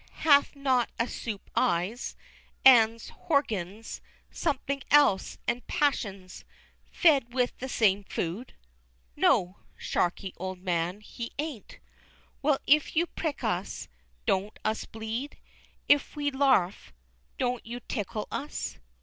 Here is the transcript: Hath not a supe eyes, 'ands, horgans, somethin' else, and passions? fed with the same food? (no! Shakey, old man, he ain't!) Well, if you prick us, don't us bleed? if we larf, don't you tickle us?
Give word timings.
Hath 0.25 0.55
not 0.55 0.89
a 0.97 1.07
supe 1.07 1.47
eyes, 1.55 2.15
'ands, 2.65 3.09
horgans, 3.27 4.01
somethin' 4.31 4.81
else, 4.89 5.37
and 5.47 5.67
passions? 5.67 6.43
fed 6.89 7.35
with 7.35 7.55
the 7.59 7.69
same 7.69 8.03
food? 8.05 8.55
(no! 9.15 9.57
Shakey, 9.77 10.33
old 10.37 10.57
man, 10.57 11.01
he 11.01 11.31
ain't!) 11.37 11.77
Well, 12.41 12.57
if 12.65 12.95
you 12.95 13.05
prick 13.05 13.43
us, 13.43 13.89
don't 14.25 14.57
us 14.65 14.85
bleed? 14.85 15.37
if 15.87 16.15
we 16.15 16.31
larf, 16.31 16.93
don't 17.37 17.63
you 17.63 17.79
tickle 17.81 18.27
us? 18.31 18.79